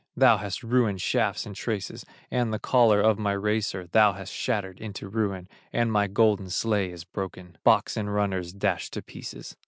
Thou 0.17 0.37
hast 0.37 0.63
ruined 0.63 0.99
shafts 0.99 1.45
and 1.45 1.55
traces; 1.55 2.07
And 2.31 2.51
the 2.51 2.57
collar 2.57 2.99
of 3.01 3.19
my 3.19 3.33
racer 3.33 3.85
Thou 3.85 4.13
hast 4.13 4.33
shattered 4.33 4.81
into 4.81 5.07
ruin, 5.07 5.47
And 5.71 5.91
my 5.91 6.07
golden 6.07 6.49
sleigh 6.49 6.89
is 6.91 7.03
broken, 7.03 7.59
Box 7.63 7.95
and 7.95 8.11
runners 8.11 8.51
dashed 8.51 8.93
to 8.93 9.03
pieces." 9.03 9.55